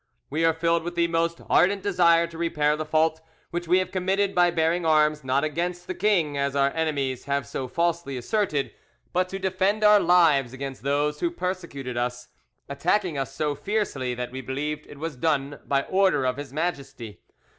[0.31, 3.91] We are filled with the most ardent desire to repair the fault which we have
[3.91, 8.71] committed by bearing arms, not against the king, as our enemies have so falsely asserted,
[9.13, 12.29] but to defend our lives against those who persecuted us,
[12.67, 17.21] attacking us so fiercely that we believed it was done by order of His Majesty.